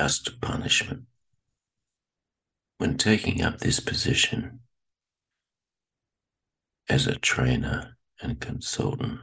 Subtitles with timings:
[0.00, 1.02] Just punishment.
[2.78, 4.60] When taking up this position
[6.88, 9.20] as a trainer and consultant,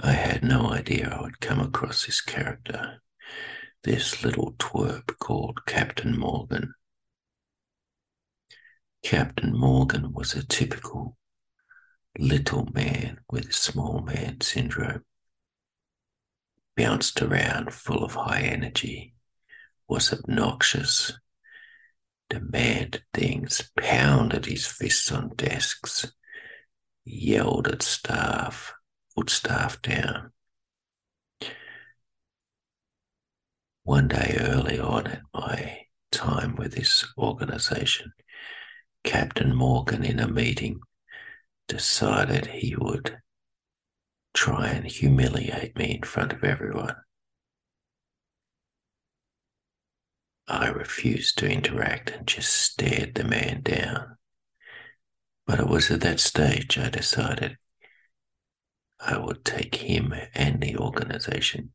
[0.00, 3.02] I had no idea I would come across this character,
[3.82, 6.72] this little twerp called Captain Morgan.
[9.02, 11.18] Captain Morgan was a typical
[12.18, 15.04] little man with small man syndrome,
[16.74, 19.14] bounced around full of high energy
[19.88, 21.12] was obnoxious,
[22.30, 26.12] demanded things, pounded his fists on desks,
[27.04, 28.72] yelled at staff,
[29.14, 30.32] put staff down.
[33.82, 35.80] One day early on in my
[36.10, 38.12] time with this organization,
[39.02, 40.80] Captain Morgan, in a meeting,
[41.68, 43.18] decided he would
[44.32, 46.96] try and humiliate me in front of everyone.
[50.46, 54.16] I refused to interact and just stared the man down.
[55.46, 57.56] But it was at that stage I decided
[59.00, 61.72] I would take him and the organization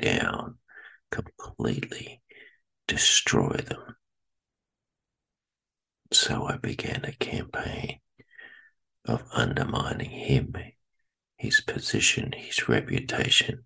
[0.00, 0.58] down
[1.10, 2.22] completely,
[2.86, 3.96] destroy them.
[6.12, 8.00] So I began a campaign
[9.04, 10.54] of undermining him,
[11.36, 13.64] his position, his reputation,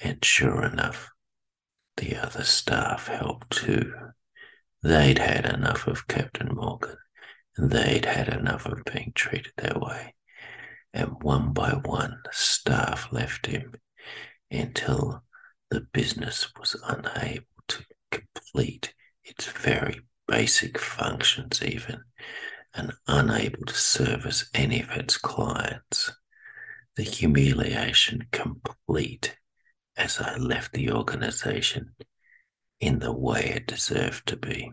[0.00, 1.08] and sure enough,
[1.98, 3.92] the other staff helped too.
[4.82, 6.96] They'd had enough of Captain Morgan,
[7.56, 10.14] and they'd had enough of being treated that way.
[10.94, 13.74] And one by one, staff left him
[14.50, 15.24] until
[15.70, 18.94] the business was unable to complete
[19.24, 22.04] its very basic functions, even,
[22.74, 26.12] and unable to service any of its clients.
[26.96, 29.36] The humiliation complete
[29.98, 31.94] as I left the organization
[32.80, 34.72] in the way it deserved to be.